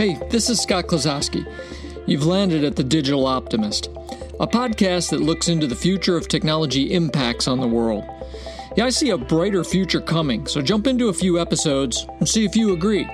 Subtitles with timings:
[0.00, 1.46] Hey, this is Scott Klososky.
[2.06, 3.88] You've landed at The Digital Optimist,
[4.40, 8.04] a podcast that looks into the future of technology impacts on the world.
[8.78, 12.46] Yeah, I see a brighter future coming, so jump into a few episodes and see
[12.46, 13.06] if you agree.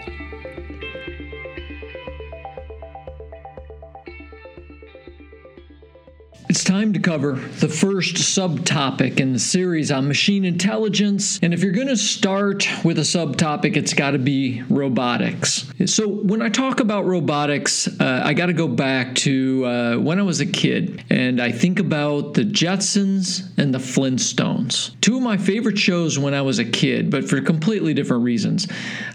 [6.77, 11.39] Time to cover the first subtopic in the series on machine intelligence.
[11.41, 15.73] And if you're going to start with a subtopic, it's got to be robotics.
[15.87, 20.19] So, when I talk about robotics, uh, I got to go back to uh, when
[20.19, 25.01] I was a kid and I think about the Jetsons and the Flintstones.
[25.01, 28.69] Two of my favorite shows when I was a kid, but for completely different reasons.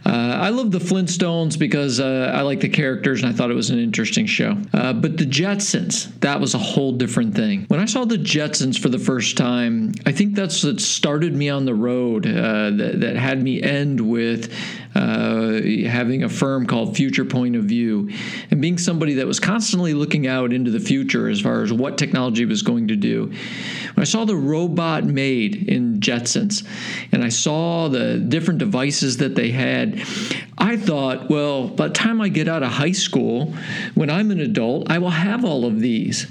[0.03, 3.55] Uh, I love the Flintstones because uh, I like the characters and I thought it
[3.55, 4.57] was an interesting show.
[4.73, 8.79] Uh, but the Jetsons, that was a whole different different When I saw the Jetsons
[8.79, 12.99] for the first time, I think that's what started me on the road uh, that,
[13.01, 14.53] that had me end with
[14.95, 18.09] uh, having a firm called Future Point of View
[18.49, 21.97] and being somebody that was constantly looking out into the future as far as what
[21.97, 23.27] technology was going to do.
[23.27, 26.67] When I saw the robot maid in Jetsons
[27.11, 30.03] and I saw the different devices that they had,
[30.57, 33.53] I thought, well, by the time I get out of high school,
[33.95, 36.27] when I'm an adult, I will have all of these.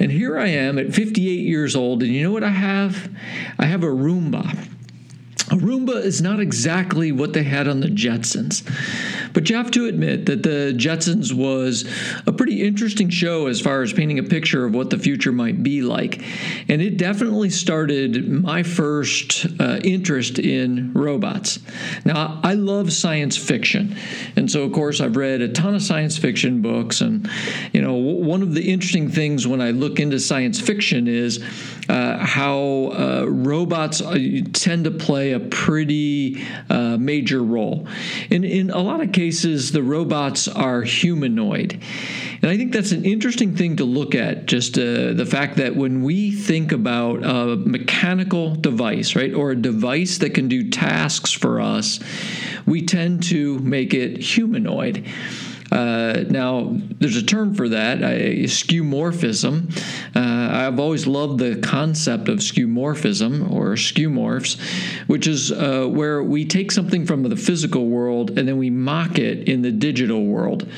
[0.00, 3.10] And here I am at 58 years old, and you know what I have?
[3.58, 4.69] I have a Roomba.
[5.50, 8.62] A Roomba is not exactly what they had on the Jetsons.
[9.32, 11.90] But you have to admit that the Jetsons was
[12.24, 15.62] a pretty interesting show as far as painting a picture of what the future might
[15.62, 16.22] be like.
[16.68, 21.58] And it definitely started my first uh, interest in robots.
[22.04, 23.96] Now, I love science fiction.
[24.36, 27.00] And so, of course, I've read a ton of science fiction books.
[27.00, 27.28] And,
[27.72, 31.42] you know, one of the interesting things when I look into science fiction is
[31.88, 34.16] uh, how uh, robots uh,
[34.52, 37.86] tend to play a pretty uh, major role.
[38.30, 41.80] In, in a lot of cases, the robots are humanoid.
[42.42, 45.76] And I think that's an interesting thing to look at, just uh, the fact that
[45.76, 51.32] when we think about a mechanical device, right, or a device that can do tasks
[51.32, 52.00] for us,
[52.66, 55.06] we tend to make it humanoid.
[55.70, 58.08] Uh, now, there's a term for that, uh,
[58.46, 59.70] skeuomorphism.
[60.16, 64.60] Uh, I've always loved the concept of skeuomorphism or skeuomorphs,
[65.06, 69.18] which is uh, where we take something from the physical world and then we mock
[69.18, 70.68] it in the digital world.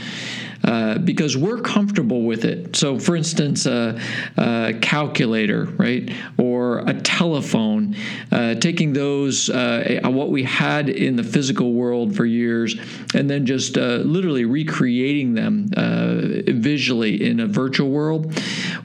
[0.65, 2.77] Uh, because we're comfortable with it.
[2.77, 4.01] So, for instance, a,
[4.37, 7.97] a calculator, right, or a telephone,
[8.31, 12.77] uh, taking those, uh, what we had in the physical world for years,
[13.15, 18.33] and then just uh, literally recreating them uh, visually in a virtual world,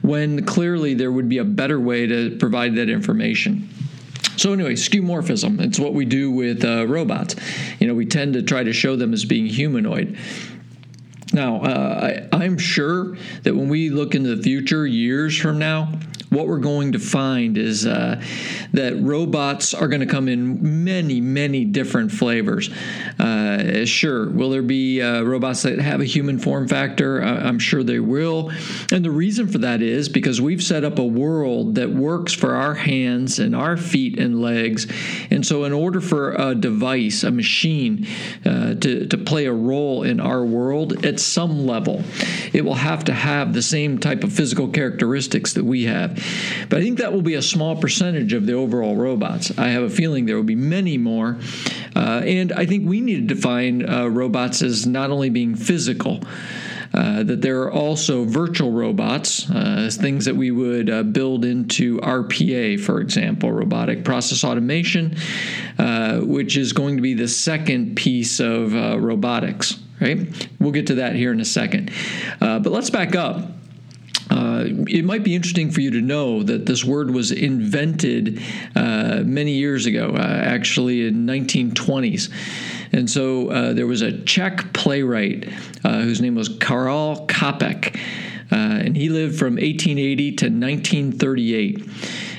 [0.02, 3.68] when clearly there would be a better way to provide that information.
[4.36, 5.60] So anyway, skeuomorphism.
[5.60, 7.34] It's what we do with uh, robots.
[7.80, 10.16] You know, we tend to try to show them as being humanoid.
[11.32, 15.92] Now, uh, I, I'm sure that when we look into the future, years from now,
[16.30, 18.22] what we're going to find is uh,
[18.72, 22.70] that robots are going to come in many, many different flavors.
[23.18, 27.20] Uh, sure, will there be uh, robots that have a human form factor?
[27.20, 28.50] I'm sure they will.
[28.92, 32.54] And the reason for that is because we've set up a world that works for
[32.54, 34.86] our hands and our feet and legs.
[35.30, 38.06] And so, in order for a device, a machine,
[38.44, 42.02] uh, to, to play a role in our world some level,
[42.52, 46.14] it will have to have the same type of physical characteristics that we have.
[46.68, 49.56] But I think that will be a small percentage of the overall robots.
[49.58, 51.38] I have a feeling there will be many more.
[51.94, 56.20] Uh, and I think we need to define uh, robots as not only being physical.
[56.94, 61.98] Uh, that there are also virtual robots, uh, things that we would uh, build into
[61.98, 65.14] RPA, for example, robotic process automation,
[65.78, 70.48] uh, which is going to be the second piece of uh, robotics, right?
[70.58, 71.90] We'll get to that here in a second.
[72.40, 73.52] Uh, but let's back up.
[74.30, 78.42] Uh, it might be interesting for you to know that this word was invented
[78.76, 82.30] uh, many years ago, uh, actually in 1920s.
[82.92, 85.48] And so uh, there was a Czech playwright
[85.84, 87.98] uh, whose name was Karel Čapek,
[88.50, 91.88] and he lived from 1880 to 1938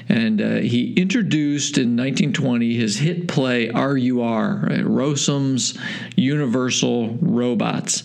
[0.09, 4.85] and uh, he introduced in 1920 his hit play RUR, right?
[4.85, 5.77] Rossum's
[6.15, 8.03] Universal Robots.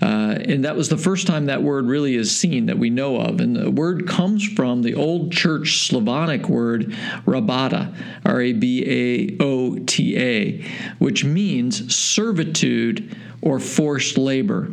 [0.00, 3.20] Uh, and that was the first time that word really is seen that we know
[3.20, 3.40] of.
[3.40, 6.90] And the word comes from the Old Church Slavonic word
[7.26, 7.94] rabata,
[8.24, 10.64] R A B A O T A,
[10.98, 14.70] which means servitude or forced labor,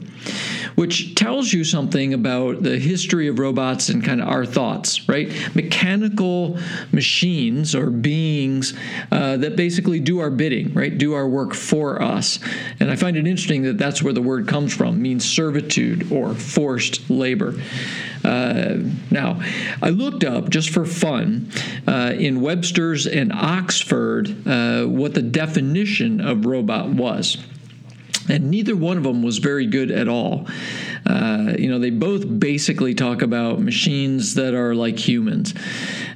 [0.76, 5.32] which tells you something about the history of robots and kind of our thoughts, right?
[5.56, 6.60] Mechanical
[6.92, 8.74] machines or beings
[9.12, 10.98] uh, that basically do our bidding, right?
[10.98, 12.40] Do our work for us.
[12.82, 16.34] And I find it interesting that that's where the word comes from, means servitude or
[16.34, 17.62] forced labor.
[18.24, 18.78] Uh,
[19.12, 19.42] now,
[19.82, 21.52] I looked up just for fun
[21.88, 27.38] uh, in Webster's and Oxford uh, what the definition of robot was
[28.30, 30.48] and neither one of them was very good at all.
[31.06, 35.54] Uh, you know, they both basically talk about machines that are like humans.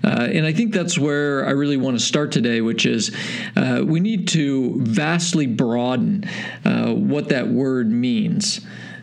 [0.03, 3.15] Uh, and I think that's where I really want to start today, which is
[3.55, 6.25] uh, we need to vastly broaden
[6.65, 8.61] uh, what that word means.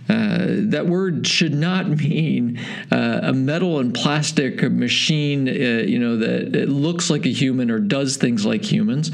[0.09, 2.59] Uh, that word should not mean
[2.91, 7.71] uh, a metal and plastic machine, uh, you know, that it looks like a human
[7.71, 9.11] or does things like humans.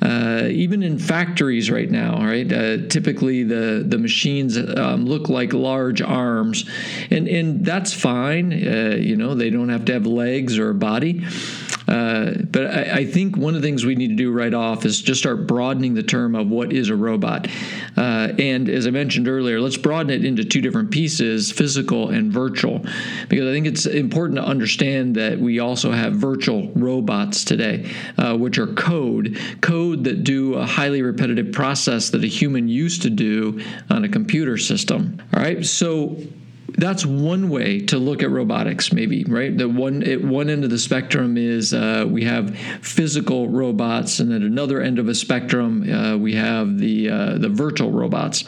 [0.00, 2.52] Uh, even in factories right now, right?
[2.52, 6.68] Uh, typically, the the machines um, look like large arms,
[7.10, 8.52] and and that's fine.
[8.52, 11.24] you know, they don't have to have legs or a body.
[11.88, 14.84] Uh, but I, I, think one of the things we need to do right off
[14.84, 17.48] is just start broadening the term of what is a robot.
[17.96, 22.30] Uh, and as I mentioned earlier, let's broaden it into two different pieces physical and
[22.30, 22.84] virtual.
[23.28, 28.36] Because I think it's important to understand that we also have virtual robots today, uh,
[28.36, 33.10] which are code, code that do a highly repetitive process that a human used to
[33.10, 35.22] do on a computer system.
[35.32, 36.18] All right, so
[36.78, 39.56] that's one way to look at robotics, maybe right.
[39.56, 44.32] The one at one end of the spectrum is uh, we have physical robots, and
[44.32, 48.44] at another end of a spectrum uh, we have the uh, the virtual robots.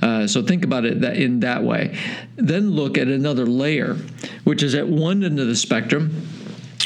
[0.00, 1.98] Uh, so think about it that in that way.
[2.36, 3.96] Then look at another layer,
[4.44, 6.26] which is at one end of the spectrum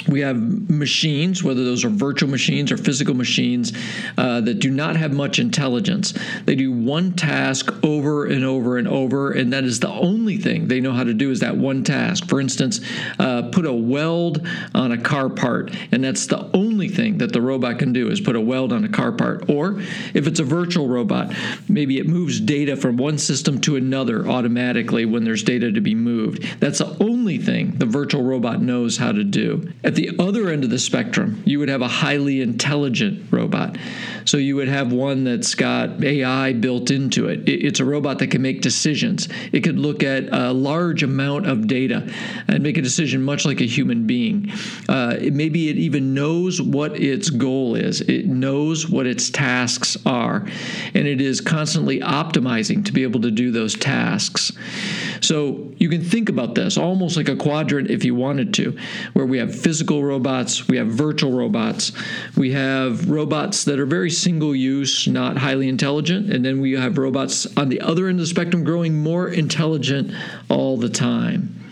[0.09, 0.37] we have
[0.69, 3.73] machines, whether those are virtual machines or physical machines,
[4.19, 6.15] uh, that do not have much intelligence.
[6.45, 10.69] They do one task over and over and over, and that is the only thing
[10.69, 12.29] they know how to do is that one task.
[12.29, 12.81] For instance,
[13.19, 17.41] uh, put a weld on a car part, and that's the only thing that the
[17.41, 19.49] robot can do is put a weld on a car part.
[19.49, 19.81] Or
[20.15, 21.35] if it's a virtual robot,
[21.69, 25.95] maybe it moves data from one system to another automatically when there's data to be
[25.95, 26.61] moved.
[26.61, 29.73] That's the only thing the virtual robot knows how to do.
[29.83, 33.77] At the other end of the spectrum, you would have a highly intelligent robot.
[34.25, 37.49] So you would have one that's got AI built into it.
[37.49, 39.29] It's a robot that can make decisions.
[39.53, 42.11] It could look at a large amount of data
[42.49, 44.51] and make a decision much like a human being.
[44.89, 50.44] Uh, maybe it even knows what its goal is, it knows what its tasks are,
[50.93, 54.50] and it is constantly optimizing to be able to do those tasks.
[55.21, 58.76] So you can think about this almost like a quadrant if you wanted to,
[59.12, 61.93] where we have physical robots, we have virtual robots,
[62.37, 66.99] we have robots that are very single use, not highly intelligent, and then we have
[66.99, 70.12] robots on the other end of the spectrum growing more intelligent
[70.49, 71.64] all the time.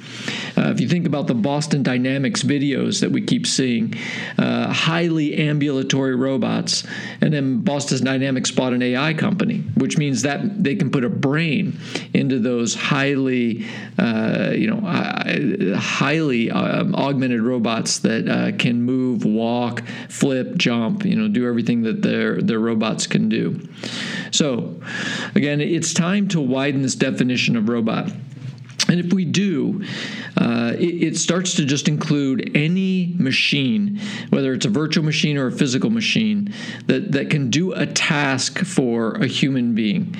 [0.62, 3.94] Uh, if you think about the Boston Dynamics videos that we keep seeing,
[4.38, 6.84] uh, highly ambulatory robots,
[7.20, 11.08] and then Boston Dynamics bought an AI company, which means that they can put a
[11.08, 11.78] brain
[12.14, 13.66] into those highly,
[13.98, 21.04] uh, you know, uh, highly um, augmented robots that uh, can move, walk, flip, jump,
[21.04, 23.68] you know, do everything that their their robots can do.
[24.30, 24.80] So,
[25.34, 28.10] again, it's time to widen this definition of robot.
[28.92, 29.82] And if we do,
[30.36, 35.46] uh, it, it, starts to just include any machine, whether it's a virtual machine or
[35.46, 36.52] a physical machine,
[36.88, 40.14] that, that can do a task for a human being.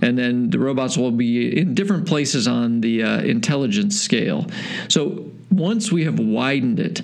[0.00, 4.46] And then the robots will be in different places on the uh, intelligence scale.
[4.88, 7.02] So once we have widened it,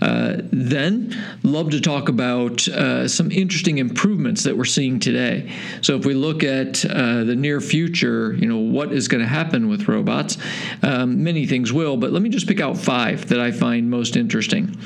[0.00, 5.50] uh, then love to talk about uh, some interesting improvements that we're seeing today.
[5.82, 9.28] So if we look at uh, the near future, you know what is going to
[9.28, 10.38] happen with robots.
[10.82, 14.16] Um, many things will, but let me just pick out five that I find most
[14.16, 14.76] interesting.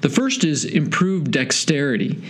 [0.00, 2.22] The first is improved dexterity.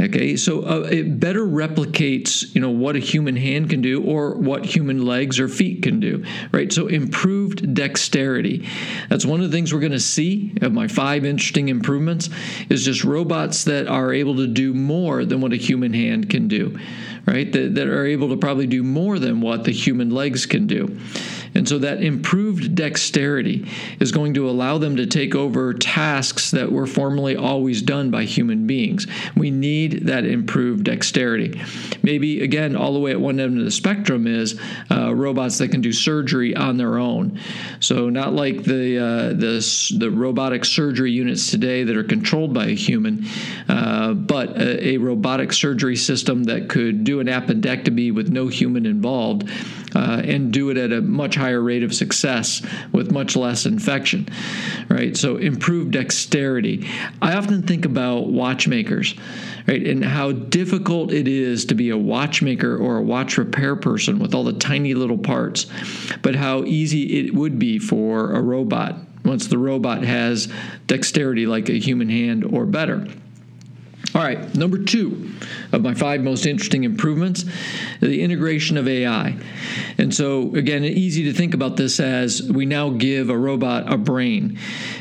[0.00, 4.34] Okay, so uh, it better replicates, you know, what a human hand can do or
[4.34, 6.72] what human legs or feet can do, right?
[6.72, 8.66] So improved dexterity.
[9.10, 12.30] That's one of the things we're going to see of my five interesting improvements
[12.70, 16.48] is just robots that are able to do more than what a human hand can
[16.48, 16.78] do,
[17.26, 17.52] right?
[17.52, 20.98] That, that are able to probably do more than what the human legs can do.
[21.54, 23.68] And so that improved dexterity
[24.00, 28.24] is going to allow them to take over tasks that were formerly always done by
[28.24, 29.06] human beings.
[29.36, 31.60] We need that improved dexterity.
[32.02, 34.58] Maybe, again, all the way at one end of the spectrum is
[34.90, 37.38] uh, robots that can do surgery on their own.
[37.80, 42.66] So, not like the, uh, the, the robotic surgery units today that are controlled by
[42.66, 43.26] a human,
[43.68, 48.86] uh, but a, a robotic surgery system that could do an appendectomy with no human
[48.86, 49.48] involved
[49.94, 54.28] uh, and do it at a much higher rate of success with much less infection,
[54.88, 55.16] right?
[55.16, 56.88] So improved dexterity.
[57.20, 59.16] I often think about watchmakers,
[59.66, 64.20] right, and how difficult it is to be a watchmaker or a watch repair person
[64.20, 65.66] with all the tiny little parts,
[66.22, 68.94] but how easy it would be for a robot
[69.24, 70.46] once the robot has
[70.86, 73.04] dexterity like a human hand or better.
[74.14, 75.30] All right, number two
[75.72, 77.46] of my five most interesting improvements
[78.00, 79.38] the integration of AI.
[79.96, 83.96] And so, again, easy to think about this as we now give a robot a
[83.96, 84.58] brain.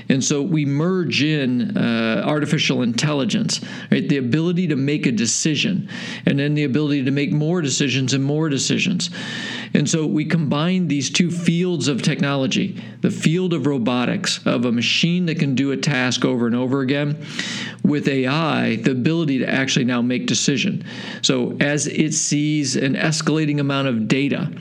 [0.08, 3.60] And so we merge in uh, artificial intelligence,
[3.92, 4.08] right?
[4.08, 5.90] The ability to make a decision,
[6.26, 9.10] and then the ability to make more decisions and more decisions.
[9.74, 14.72] And so we combine these two fields of technology the field of robotics, of a
[14.72, 17.26] machine that can do a task over and over again,
[17.84, 20.86] with AI, the ability to actually now make decision.
[21.24, 24.52] So as it sees an escalating amount of data,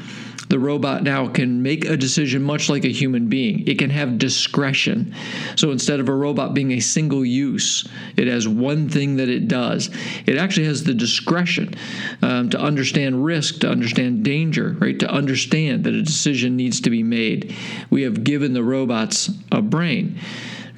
[0.50, 3.66] the robot now can make a decision much like a human being.
[3.68, 5.14] It can have discretion.
[5.54, 9.46] So instead of a robot being a single use, it has one thing that it
[9.46, 9.90] does.
[10.26, 11.74] It actually has the discretion
[12.20, 14.98] um, to understand risk, to understand danger, right?
[14.98, 17.54] To understand that a decision needs to be made.
[17.88, 20.18] We have given the robots a brain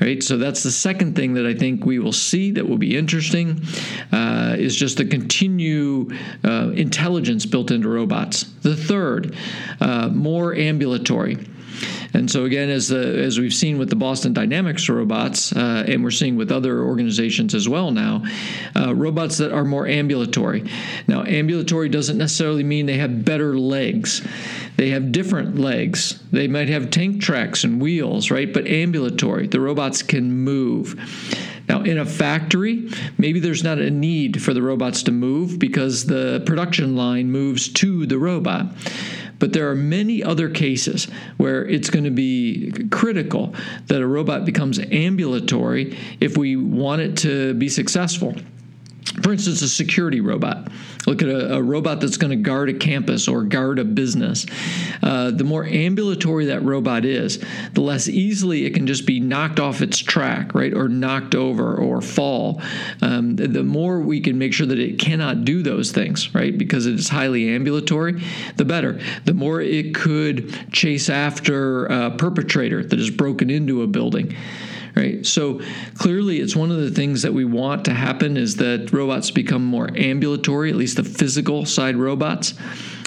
[0.03, 0.23] right?
[0.23, 3.63] So that's the second thing that I think we will see that will be interesting
[4.11, 6.11] uh, is just the continue
[6.45, 8.43] uh, intelligence built into robots.
[8.63, 9.37] The third,
[9.81, 11.39] uh, more ambulatory.
[12.15, 16.05] And so again, as the, as we've seen with the Boston Dynamics robots, uh, and
[16.05, 18.23] we're seeing with other organizations as well now,
[18.77, 20.69] uh, robots that are more ambulatory.
[21.09, 24.27] Now, ambulatory doesn't necessarily mean they have better legs.
[24.77, 26.23] They have different legs.
[26.33, 28.53] They might have tank tracks and wheels, right?
[28.53, 30.99] But ambulatory, the robots can move.
[31.69, 32.89] Now, in a factory,
[33.19, 37.69] maybe there's not a need for the robots to move because the production line moves
[37.75, 38.67] to the robot.
[39.39, 43.55] But there are many other cases where it's going to be critical
[43.87, 48.37] that a robot becomes ambulatory if we want it to be successful.
[49.21, 50.69] For instance, a security robot.
[51.07, 54.47] Look at a, a robot that's going to guard a campus or guard a business.
[55.03, 59.61] Uh, the more ambulatory that robot is, the less easily it can just be knocked
[59.61, 62.63] off its track, right, or knocked over or fall.
[63.03, 66.57] Um, the, the more we can make sure that it cannot do those things, right,
[66.57, 68.23] because it is highly ambulatory,
[68.57, 69.01] the better.
[69.25, 74.35] The more it could chase after a perpetrator that has broken into a building
[74.95, 75.25] right?
[75.25, 75.61] So
[75.99, 79.65] clearly, it's one of the things that we want to happen is that robots become
[79.65, 82.55] more ambulatory, at least the physical side robots.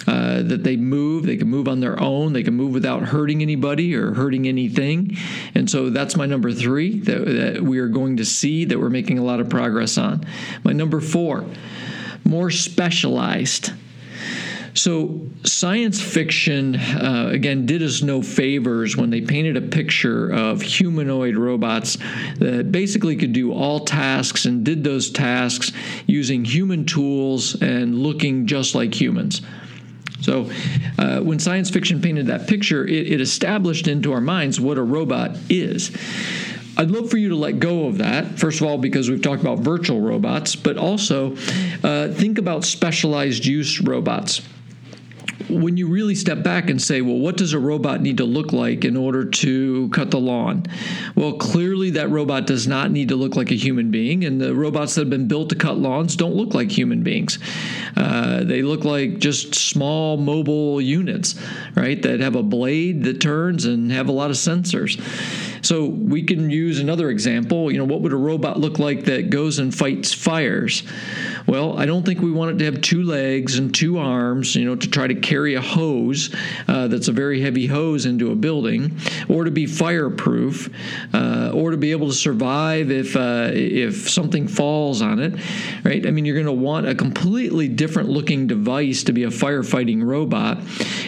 [0.07, 3.41] Uh, that they move, they can move on their own, they can move without hurting
[3.41, 5.17] anybody or hurting anything.
[5.55, 8.91] And so that's my number three that, that we are going to see that we're
[8.91, 10.23] making a lot of progress on.
[10.63, 11.43] My number four,
[12.23, 13.71] more specialized.
[14.75, 20.61] So, science fiction, uh, again, did us no favors when they painted a picture of
[20.61, 21.97] humanoid robots
[22.39, 25.71] that basically could do all tasks and did those tasks
[26.07, 29.41] using human tools and looking just like humans.
[30.19, 30.51] So,
[30.99, 34.83] uh, when science fiction painted that picture, it, it established into our minds what a
[34.83, 35.95] robot is.
[36.75, 39.41] I'd love for you to let go of that, first of all, because we've talked
[39.41, 41.37] about virtual robots, but also
[41.81, 44.41] uh, think about specialized use robots
[45.49, 48.53] when you really step back and say, well, what does a robot need to look
[48.53, 50.65] like in order to cut the lawn?
[51.15, 54.55] Well, clearly that robot does not need to look like a human being, and the
[54.55, 57.37] robots that have been built to cut lawns don't look like human beings.
[57.95, 61.35] Uh, they look like just small mobile units,
[61.75, 64.99] right, that have a blade that turns and have a lot of sensors.
[65.65, 67.71] So we can use another example.
[67.71, 70.83] You know, what would a robot look like that goes and fights fires?
[71.47, 74.65] Well, I don't think we want it to have two legs and two arms, you
[74.65, 76.33] know, to try to carry a hose
[76.67, 78.95] uh, that's a very heavy hose into a building,
[79.27, 80.69] or to be fireproof,
[81.13, 85.33] uh, or to be able to survive if uh, if something falls on it,
[85.83, 86.05] right?
[86.05, 90.03] I mean, you're going to want a completely different looking device to be a firefighting
[90.03, 90.59] robot,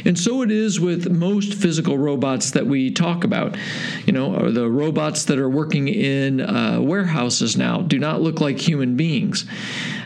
[0.04, 3.56] and so it is with most physical robots that we talk about.
[4.06, 8.60] You know, the robots that are working in uh, warehouses now do not look like
[8.60, 9.46] human beings.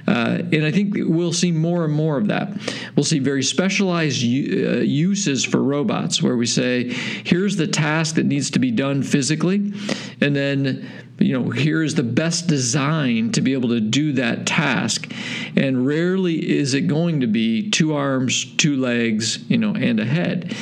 [0.07, 2.51] Uh, and I think we'll see more and more of that.
[2.95, 8.15] We'll see very specialized u- uh, uses for robots where we say, here's the task
[8.15, 9.73] that needs to be done physically,
[10.19, 10.89] and then
[11.21, 15.11] you know, here's the best design to be able to do that task.
[15.55, 20.05] And rarely is it going to be two arms, two legs, you know, and a
[20.05, 20.55] head.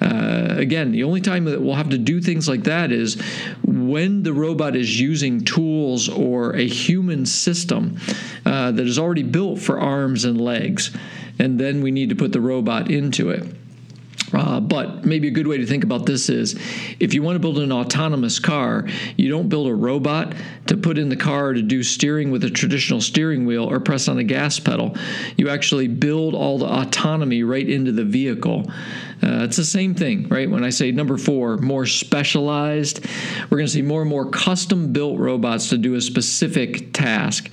[0.00, 3.20] Uh, again, the only time that we'll have to do things like that is
[3.64, 7.98] when the robot is using tools or a human system
[8.46, 10.96] uh, that is already built for arms and legs.
[11.38, 13.44] And then we need to put the robot into it.
[14.32, 16.54] Uh, but maybe a good way to think about this is
[17.00, 20.34] if you want to build an autonomous car, you don't build a robot
[20.66, 24.08] to put in the car to do steering with a traditional steering wheel or press
[24.08, 24.96] on a gas pedal.
[25.36, 28.70] You actually build all the autonomy right into the vehicle.
[29.22, 30.48] Uh, it's the same thing, right?
[30.48, 33.04] When I say number four, more specialized,
[33.50, 37.52] we're going to see more and more custom built robots to do a specific task.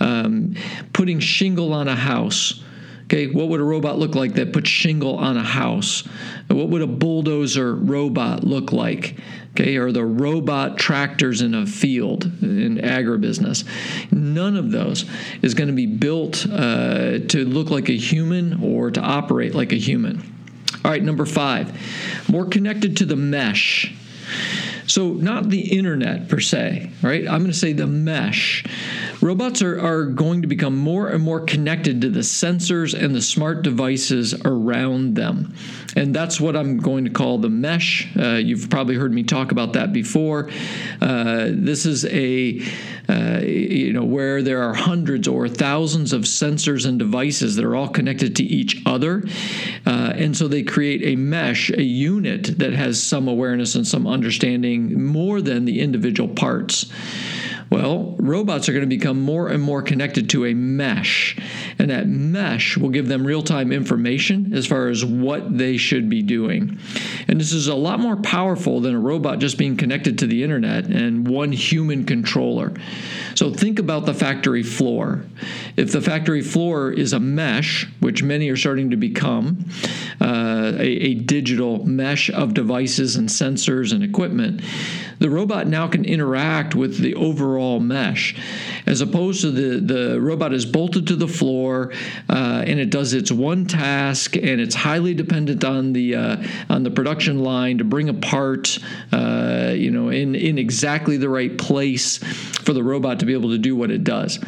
[0.00, 0.56] Um,
[0.92, 2.63] putting shingle on a house
[3.04, 6.04] Okay, what would a robot look like that puts shingle on a house?
[6.48, 9.16] What would a bulldozer robot look like?
[9.50, 13.64] Okay, or the robot tractors in a field in agribusiness.
[14.10, 15.04] None of those
[15.42, 19.72] is going to be built uh, to look like a human or to operate like
[19.72, 20.34] a human.
[20.84, 21.78] All right, number five,
[22.28, 23.94] more connected to the mesh.
[24.86, 27.26] So, not the internet per se, right?
[27.26, 28.64] I'm going to say the mesh.
[29.20, 33.22] Robots are, are going to become more and more connected to the sensors and the
[33.22, 35.54] smart devices around them.
[35.96, 38.08] And that's what I'm going to call the mesh.
[38.18, 40.50] Uh, you've probably heard me talk about that before.
[41.00, 42.60] Uh, this is a
[43.06, 47.76] uh, you know where there are hundreds or thousands of sensors and devices that are
[47.76, 49.22] all connected to each other,
[49.86, 54.06] uh, and so they create a mesh, a unit that has some awareness and some
[54.06, 56.90] understanding more than the individual parts.
[57.70, 61.36] Well, robots are going to become more and more connected to a mesh,
[61.78, 66.08] and that mesh will give them real time information as far as what they should
[66.08, 66.78] be doing.
[67.28, 70.42] And this is a lot more powerful than a robot just being connected to the
[70.42, 72.72] internet and one human controller.
[73.34, 75.24] So think about the factory floor.
[75.76, 79.64] If the factory floor is a mesh, which many are starting to become,
[80.20, 84.62] uh, a, a digital mesh of devices and sensors and equipment,
[85.18, 88.36] the robot now can interact with the overall mesh
[88.86, 93.12] as opposed to the, the robot is bolted to the floor uh, and it does
[93.12, 96.36] its one task and it's highly dependent on the uh,
[96.68, 98.78] on the production line to bring a part
[99.12, 103.50] uh, you know in in exactly the right place for the robot to be able
[103.50, 104.38] to do what it does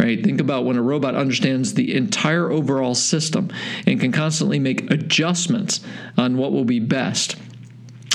[0.00, 0.22] right?
[0.22, 3.50] Think about when a robot understands the entire overall system
[3.86, 5.80] and can constantly make adjustments
[6.16, 7.36] on what will be best.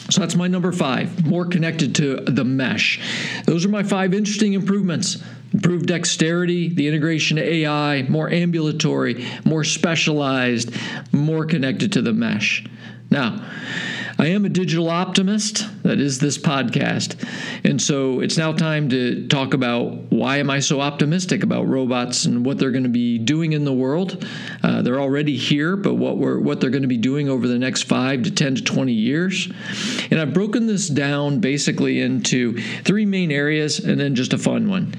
[0.10, 3.00] So that's my number five, more connected to the mesh.
[3.46, 5.24] Those are my five interesting improvements
[5.56, 10.70] improved dexterity, the integration of AI, more ambulatory, more specialized,
[11.14, 12.66] more connected to the mesh.
[13.10, 13.42] Now,
[14.20, 15.66] I am a digital optimist.
[15.84, 17.26] That is this podcast.
[17.64, 22.26] And so it's now time to talk about why am I so optimistic about robots
[22.26, 24.26] and what they're going to be doing in the world.
[24.62, 27.60] Uh, they're already here, but what we're what they're going to be doing over the
[27.60, 29.50] next five to ten to twenty years.
[30.12, 34.70] And I've broken this down basically into three main areas and then just a fun
[34.70, 34.94] one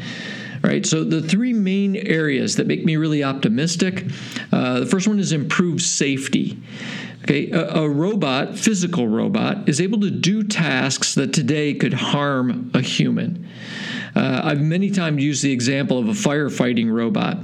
[0.66, 0.84] right?
[0.84, 4.04] So the three main areas that make me really optimistic.
[4.52, 6.60] Uh, the first one is improved safety.
[7.22, 12.70] Okay, a, a, robot, physical robot, is able to do tasks that today could harm
[12.72, 13.48] a human.
[14.14, 17.38] Uh, I've many times used the example of a firefighting robot.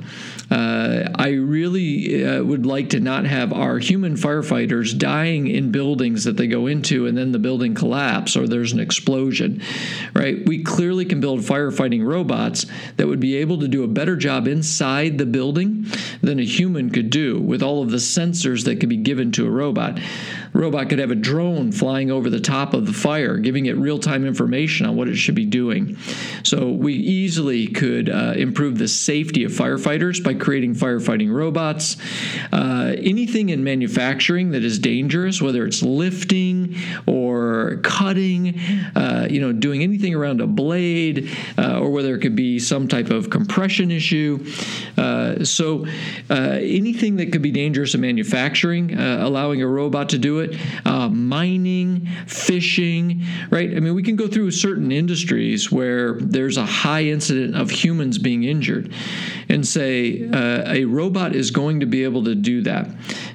[0.53, 6.25] Uh, I really uh, would like to not have our human firefighters dying in buildings
[6.25, 9.63] that they go into and then the building collapse or there's an explosion,
[10.13, 10.45] right?
[10.47, 12.67] We clearly can build firefighting robots
[12.99, 15.87] that would be able to do a better job inside the building
[16.21, 19.47] than a human could do with all of the sensors that could be given to
[19.47, 19.99] a robot
[20.53, 23.99] robot could have a drone flying over the top of the fire, giving it real
[23.99, 25.97] time information on what it should be doing.
[26.43, 31.97] So we easily could uh, improve the safety of firefighters by creating firefighting robots.
[32.53, 38.59] Uh, anything in manufacturing that is dangerous, whether it's lifting or cutting,
[38.95, 42.89] uh, you know, doing anything around a blade, uh, or whether it could be some
[42.89, 44.45] type of compression issue.
[44.99, 45.87] Uh, so
[46.29, 50.59] uh, anything that could be dangerous in manufacturing, allowing a robot to do it it,
[50.85, 53.75] uh, mining, fishing, right?
[53.75, 58.19] I mean, we can go through certain industries where there's a high incident of humans
[58.19, 58.93] being injured
[59.49, 62.89] and say a, uh, a robot is going to be able to do that.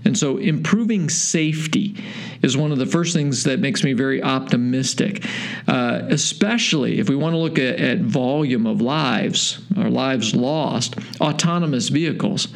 [0.05, 1.95] And so improving safety
[2.41, 5.25] is one of the first things that makes me very optimistic,
[5.67, 10.95] uh, especially if we want to look at, at volume of lives or lives lost,
[11.19, 12.47] autonomous vehicles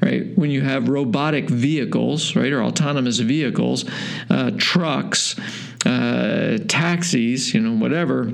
[0.00, 0.36] right?
[0.36, 3.84] When you have robotic vehicles, right, or autonomous vehicles,
[4.30, 5.38] uh, trucks,
[5.84, 8.32] uh, taxis, you know, whatever.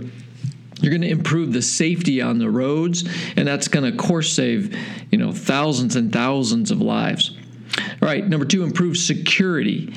[0.81, 4.33] You're going to improve the safety on the roads, and that's going to, of course,
[4.33, 4.77] save
[5.11, 7.37] you know thousands and thousands of lives.
[7.79, 9.95] All right, number two, improve security.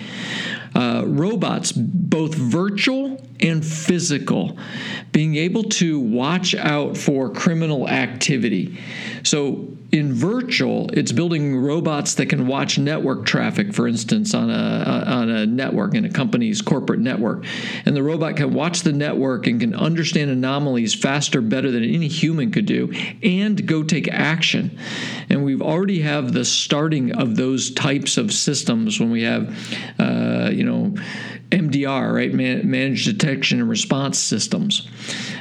[0.76, 4.58] Uh, robots, both virtual and physical,
[5.12, 8.80] being able to watch out for criminal activity.
[9.24, 15.04] So, in virtual, it's building robots that can watch network traffic, for instance, on a
[15.08, 17.46] on a network in a company's corporate network,
[17.86, 22.08] and the robot can watch the network and can understand anomalies faster, better than any
[22.08, 22.92] human could do,
[23.24, 24.78] and go take action.
[25.30, 29.50] And we've already have the starting of those types of systems when we have,
[30.00, 30.96] uh, you know
[31.52, 32.34] MDR, right?
[32.34, 34.88] Man- managed detection and response systems.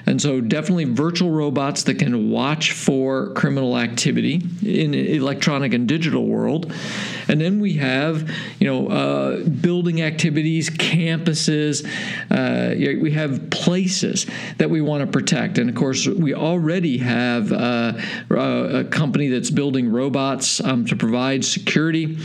[0.07, 6.27] And so, definitely virtual robots that can watch for criminal activity in electronic and digital
[6.27, 6.73] world.
[7.29, 11.85] And then we have, you know, uh, building activities, campuses.
[12.31, 14.27] Uh, we have places
[14.59, 15.59] that we want to protect.
[15.59, 17.95] And of course, we already have uh,
[18.31, 22.19] a company that's building robots um, to provide security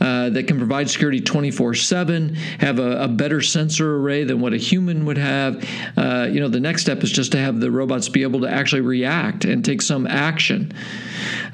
[0.00, 4.52] uh, that can provide security 24 7, have a, a better sensor array than what
[4.52, 5.64] a human would have.
[5.96, 8.50] Uh, you know, the next step is just to have the robots be able to
[8.50, 10.72] actually react and take some action.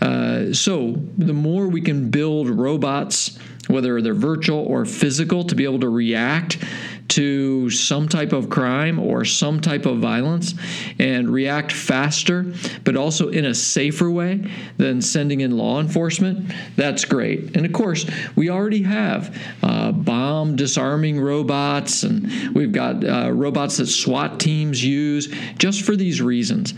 [0.01, 5.65] Uh, so, the more we can build robots, whether they're virtual or physical, to be
[5.65, 6.57] able to react
[7.09, 10.55] to some type of crime or some type of violence
[10.99, 12.53] and react faster,
[12.85, 14.45] but also in a safer way
[14.77, 17.57] than sending in law enforcement, that's great.
[17.57, 23.79] And of course, we already have uh, bomb disarming robots, and we've got uh, robots
[23.79, 26.75] that SWAT teams use just for these reasons.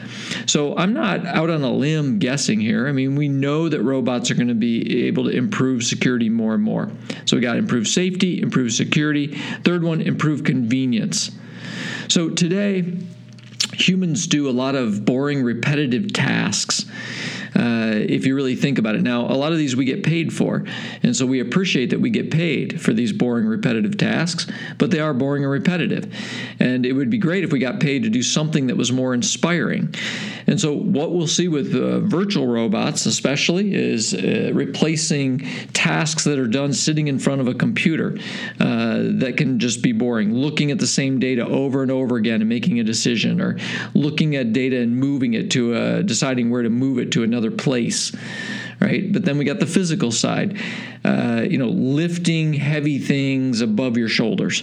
[0.46, 2.86] So I'm not out on a limb guessing here.
[2.88, 6.54] I mean, we know that robots are going to be able to improve security more
[6.54, 6.90] and more.
[7.24, 9.38] So we got to improve safety, improve security.
[9.64, 11.30] Third one, improve convenience.
[12.08, 12.98] So today,
[13.72, 16.84] humans do a lot of boring, repetitive tasks.
[17.54, 19.02] Uh, if you really think about it.
[19.02, 20.64] Now, a lot of these we get paid for,
[21.02, 24.46] and so we appreciate that we get paid for these boring, repetitive tasks,
[24.78, 26.14] but they are boring and repetitive.
[26.58, 29.14] And it would be great if we got paid to do something that was more
[29.14, 29.94] inspiring.
[30.46, 35.40] And so, what we'll see with uh, virtual robots, especially, is uh, replacing
[35.72, 38.18] tasks that are done sitting in front of a computer
[38.58, 42.40] uh, that can just be boring, looking at the same data over and over again
[42.40, 43.58] and making a decision, or
[43.94, 47.39] looking at data and moving it to a, deciding where to move it to another
[47.48, 48.12] place
[48.80, 49.12] right?
[49.12, 50.58] But then we got the physical side,
[51.04, 54.62] uh, you know, lifting heavy things above your shoulders.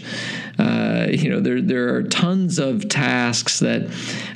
[0.60, 3.84] Uh, you know, there there are tons of tasks that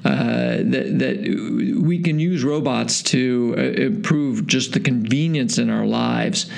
[0.03, 5.85] uh, that that we can use robots to uh, improve just the convenience in our
[5.85, 6.49] lives.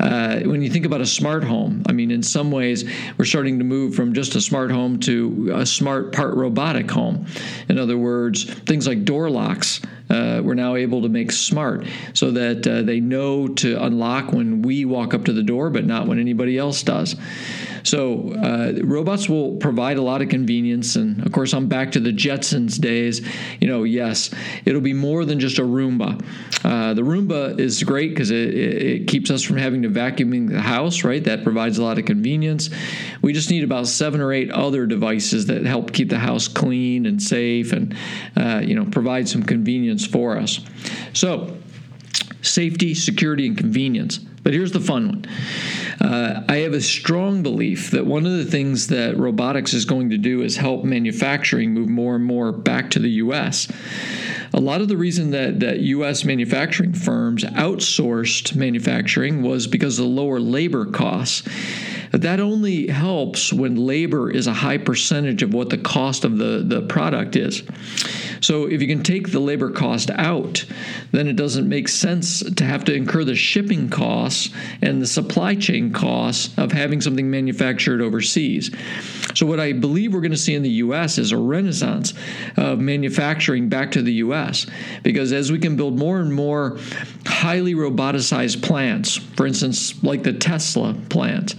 [0.00, 3.58] Uh, when you think about a smart home, I mean, in some ways, we're starting
[3.58, 7.26] to move from just a smart home to a smart part robotic home.
[7.68, 9.80] In other words, things like door locks
[10.10, 14.62] uh, we're now able to make smart so that uh, they know to unlock when
[14.62, 17.16] we walk up to the door, but not when anybody else does.
[17.84, 22.00] So uh, robots will provide a lot of convenience, and of course, I'm back to
[22.00, 23.26] the Jetsons days.
[23.60, 24.30] You know, yes,
[24.64, 26.22] it'll be more than just a Roomba.
[26.64, 30.60] Uh, the Roomba is great because it, it, keeps us from having to vacuuming the
[30.60, 31.22] house, right?
[31.22, 32.68] That provides a lot of convenience.
[33.22, 37.06] We just need about seven or eight other devices that help keep the house clean
[37.06, 37.96] and safe, and
[38.36, 40.60] uh, you know, provide some convenience for us.
[41.12, 41.56] So
[42.42, 44.20] safety, security, and convenience.
[44.42, 45.24] But here's the fun one.
[46.00, 50.10] Uh, I have a strong belief that one of the things that robotics is going
[50.10, 53.68] to do is help manufacturing move more and more back to the U.S.
[54.54, 56.24] A lot of the reason that, that U.S.
[56.24, 61.46] manufacturing firms outsourced manufacturing was because of the lower labor costs.
[62.12, 66.62] That only helps when labor is a high percentage of what the cost of the,
[66.64, 67.62] the product is.
[68.40, 70.64] So if you can take the labor cost out,
[71.12, 73.90] then it doesn't make sense to have to incur the shipping
[74.28, 74.50] costs
[74.82, 78.70] and the supply chain costs of having something manufactured overseas.
[79.34, 82.12] So what I believe we're going to see in the US is a renaissance
[82.56, 84.66] of manufacturing back to the US
[85.02, 86.78] because as we can build more and more
[87.26, 91.54] highly roboticized plants, for instance, like the Tesla plant,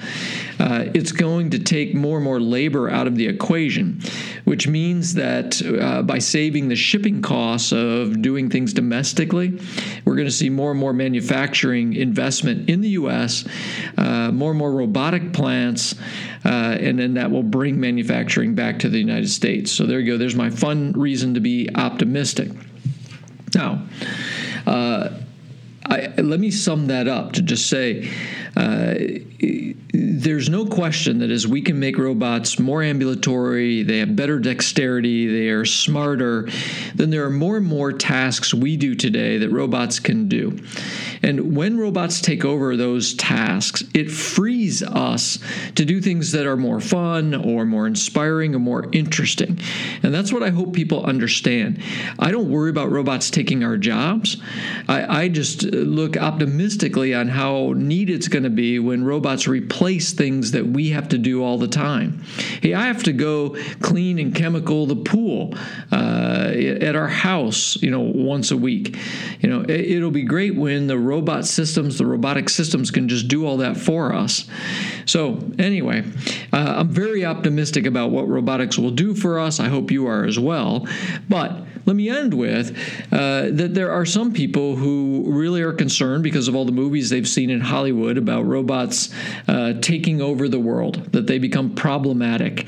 [0.60, 4.02] uh, it's going to take more and more labor out of the equation,
[4.50, 9.62] which means that uh, by saving the shipping costs of doing things domestically,
[10.06, 13.48] we're going to see more and more manufacturing investment in the U.S.,
[14.00, 15.94] uh, more and more robotic plants,
[16.46, 19.72] uh, and then that will bring manufacturing back to the United States.
[19.72, 20.18] So there you go.
[20.18, 22.50] There's my fun reason to be optimistic.
[23.54, 23.86] Now,
[24.66, 25.10] uh,
[25.86, 28.10] I, let me sum that up to just say
[28.58, 28.96] uh,
[30.00, 35.28] there's no question that as we can make robots more ambulatory, they have better dexterity,
[35.28, 36.48] they are smarter,
[36.96, 40.58] then there are more and more tasks we do today that robots can do.
[41.22, 45.38] And when robots take over those tasks, it frees us
[45.76, 49.60] to do things that are more fun or more inspiring or more interesting.
[50.02, 51.82] And that's what I hope people understand.
[52.18, 54.38] I don't worry about robots taking our jobs.
[54.88, 59.89] I, I just look optimistically on how neat it's going to be when robots replace
[59.98, 62.24] things that we have to do all the time.
[62.62, 65.56] Hey, I have to go clean and chemical the pool
[65.92, 68.98] uh, at our house, you know, once a week.
[69.40, 73.28] You know, it, will be great when the robot systems, the robotic systems can just
[73.28, 74.48] do all that for us.
[75.06, 76.04] So, anyway,
[76.54, 79.60] uh, I'm very optimistic about what robotics will do for us.
[79.60, 80.88] I hope you are as well.
[81.28, 82.70] But let me end with
[83.12, 87.10] uh, that there are some people who really are concerned because of all the movies
[87.10, 89.10] they've seen in Hollywood about robots
[89.48, 92.68] uh, taking over the world, that they become problematic,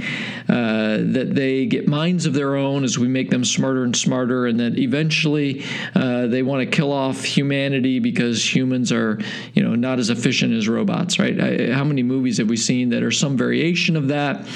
[0.50, 4.48] uh, that they get minds of their own as we make them smarter and smarter,
[4.48, 9.20] and that eventually uh, they want to kill off humanity because humans are,
[9.54, 11.40] you know, not as efficient as robots, right?
[11.40, 14.48] I, how many movies have we seen that are some variation of that?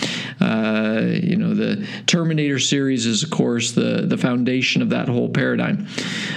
[0.42, 5.30] Uh, you know, the Terminator series is, of course, the the foundation of that whole
[5.30, 5.88] paradigm.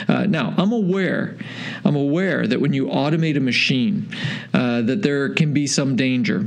[0.09, 1.37] Uh, now, I'm aware,
[1.85, 4.09] I'm aware that when you automate a machine,
[4.55, 6.47] uh, that there can be some danger.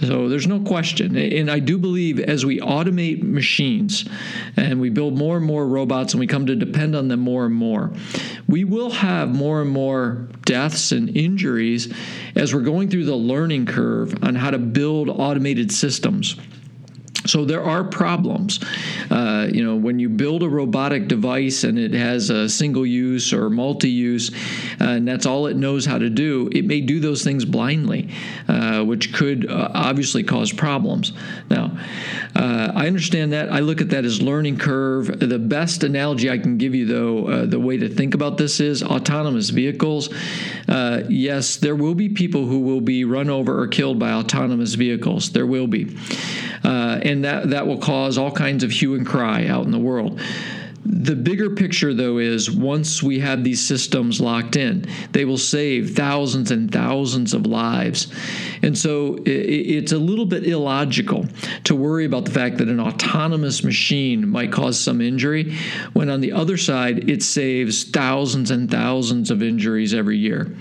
[0.00, 1.16] So there's no question.
[1.16, 4.08] And I do believe as we automate machines
[4.56, 7.46] and we build more and more robots and we come to depend on them more
[7.46, 7.92] and more,
[8.46, 11.92] we will have more and more deaths and injuries
[12.36, 16.36] as we're going through the learning curve on how to build automated systems.
[17.28, 18.58] So there are problems.
[19.10, 23.32] Uh, you know, when you build a robotic device and it has a single use
[23.32, 24.30] or multi use,
[24.80, 28.08] uh, and that's all it knows how to do, it may do those things blindly,
[28.48, 31.12] uh, which could uh, obviously cause problems.
[31.50, 31.78] Now,
[32.34, 33.52] uh, I understand that.
[33.52, 35.20] I look at that as learning curve.
[35.20, 38.60] The best analogy I can give you, though, uh, the way to think about this
[38.60, 40.08] is autonomous vehicles.
[40.68, 45.32] yes, there will be people who will be run over or killed by autonomous vehicles.
[45.32, 45.96] There will be
[46.64, 49.78] uh, and that that will cause all kinds of hue and cry out in the
[49.78, 50.20] world.
[50.84, 55.96] The bigger picture, though, is once we have these systems locked in, they will save
[55.96, 58.06] thousands and thousands of lives.
[58.62, 61.26] And so it's a little bit illogical
[61.64, 65.56] to worry about the fact that an autonomous machine might cause some injury,
[65.94, 70.54] when on the other side, it saves thousands and thousands of injuries every year.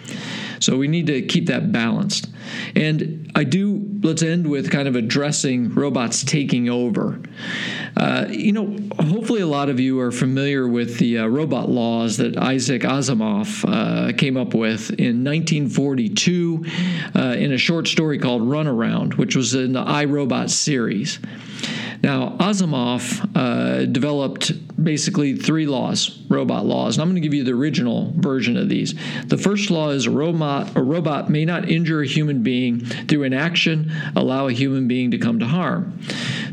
[0.59, 2.29] So we need to keep that balanced.
[2.75, 7.21] And I do, let's end with kind of addressing robots taking over.
[7.95, 12.17] Uh, you know, hopefully a lot of you are familiar with the uh, robot laws
[12.17, 16.65] that Isaac Asimov uh, came up with in 1942
[17.15, 21.19] uh, in a short story called Runaround, which was in the I, Robot series.
[22.03, 27.43] Now, Asimov uh, developed basically three laws, robot laws, and I'm going to give you
[27.43, 28.93] the original version of these.
[29.25, 33.23] The first law is a robot, a robot may not injure a human being through
[33.23, 35.99] inaction, allow a human being to come to harm.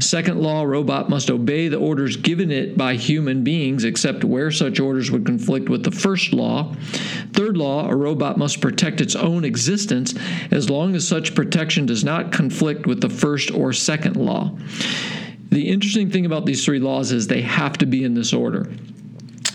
[0.01, 4.51] Second law, a robot must obey the orders given it by human beings, except where
[4.51, 6.75] such orders would conflict with the first law.
[7.33, 10.15] Third law, a robot must protect its own existence
[10.51, 14.57] as long as such protection does not conflict with the first or second law.
[15.55, 18.69] The interesting thing about these three laws is they have to be in this order.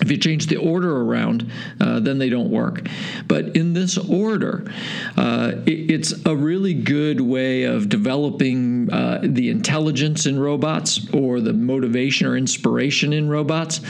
[0.01, 2.87] If you change the order around, uh, then they don't work.
[3.27, 4.71] But in this order,
[5.17, 11.41] uh, it, it's a really good way of developing uh, the intelligence in robots or
[11.41, 13.81] the motivation or inspiration in robots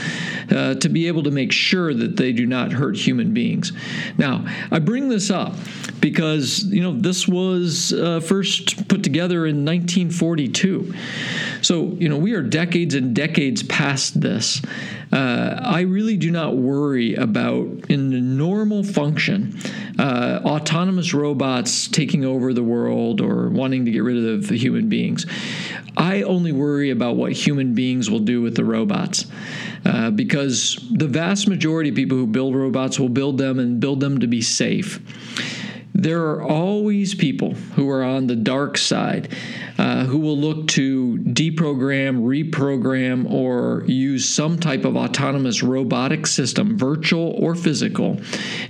[0.50, 3.72] uh, to be able to make sure that they do not hurt human beings.
[4.18, 5.54] Now, I bring this up
[6.00, 10.94] because you know this was uh, first put together in 1942.
[11.62, 14.62] So, you know, we are decades and decades past this.
[15.12, 19.58] Uh, I really do not worry about, in the normal function,
[19.98, 24.88] uh, autonomous robots taking over the world or wanting to get rid of the human
[24.88, 25.26] beings.
[25.96, 29.26] I only worry about what human beings will do with the robots.
[29.84, 34.00] Uh, because the vast majority of people who build robots will build them and build
[34.00, 35.00] them to be safe
[36.02, 39.36] there are always people who are on the dark side
[39.76, 46.78] uh, who will look to deprogram, reprogram, or use some type of autonomous robotic system,
[46.78, 48.18] virtual or physical,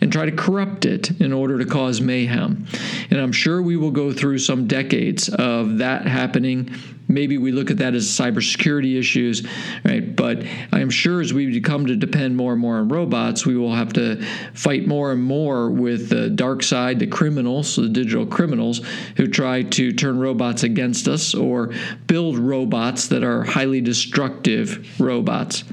[0.00, 2.66] and try to corrupt it in order to cause mayhem.
[3.10, 6.74] And I'm sure we will go through some decades of that happening
[7.10, 9.46] maybe we look at that as cybersecurity issues,
[9.84, 10.14] right?
[10.14, 13.74] But I'm sure as we come to depend more and more on robots, we will
[13.74, 18.80] have to fight more and more with the dark side, the criminals, the digital criminals
[19.16, 21.72] who try to turn robots against us or
[22.06, 25.64] build robots that are highly destructive robots.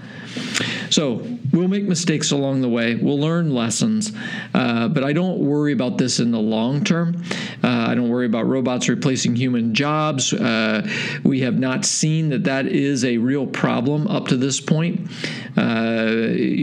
[0.89, 2.95] So we'll make mistakes along the way.
[2.95, 4.11] We'll learn lessons,
[4.53, 7.23] uh, but I don't worry about this in the long term.
[7.63, 10.33] Uh, I don't worry about robots replacing human jobs.
[10.33, 10.87] Uh,
[11.23, 15.09] we have not seen that that is a real problem up to this point.
[15.55, 16.05] Uh,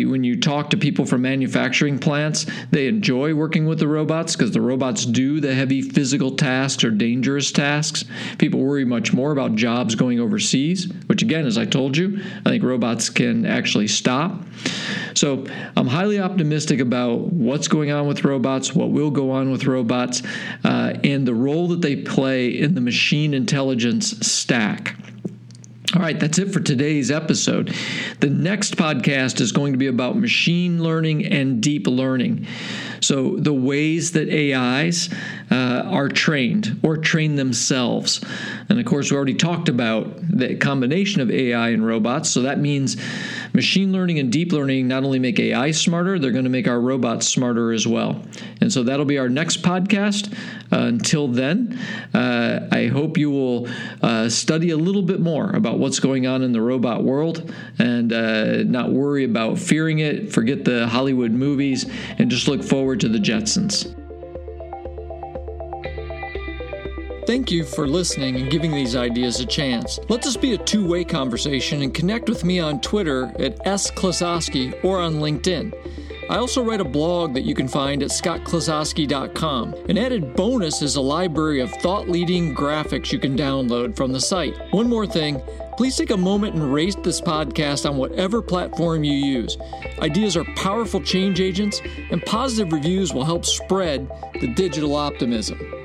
[0.06, 4.52] when you talk to people from manufacturing plants, they enjoy working with the robots because
[4.52, 8.04] the robots do the heavy physical tasks or dangerous tasks.
[8.38, 12.50] People worry much more about jobs going overseas, which, again, as I told you, I
[12.50, 14.42] think robots can actually stop.
[15.14, 19.66] So I'm highly optimistic about what's going on with robots, what will go on with
[19.66, 20.22] robots,
[20.64, 24.96] uh, and the role that they play in the machine intelligence stack.
[25.94, 27.72] All right, that's it for today's episode.
[28.18, 32.48] The next podcast is going to be about machine learning and deep learning.
[33.00, 35.12] So, the ways that AIs
[35.50, 38.24] uh, are trained or train themselves.
[38.68, 42.30] And of course, we already talked about the combination of AI and robots.
[42.30, 42.96] So, that means
[43.52, 46.80] machine learning and deep learning not only make AI smarter, they're going to make our
[46.80, 48.22] robots smarter as well.
[48.60, 50.32] And so, that'll be our next podcast.
[50.72, 51.78] Uh, until then,
[52.14, 53.68] uh, I hope you will
[54.02, 58.12] uh, study a little bit more about what's going on in the robot world and
[58.12, 61.86] uh, not worry about fearing it, forget the Hollywood movies,
[62.18, 62.62] and just look
[62.94, 63.94] forward to the Jetsons.
[67.26, 69.98] Thank you for listening and giving these ideas a chance.
[70.08, 74.84] Let this be a two way conversation and connect with me on Twitter at sklososky
[74.84, 75.72] or on LinkedIn.
[76.30, 79.74] I also write a blog that you can find at scottklososky.com.
[79.88, 84.20] An added bonus is a library of thought leading graphics you can download from the
[84.20, 84.54] site.
[84.70, 85.42] One more thing
[85.76, 89.56] please take a moment and rate this podcast on whatever platform you use.
[90.00, 94.08] Ideas are powerful change agents, and positive reviews will help spread
[94.40, 95.83] the digital optimism.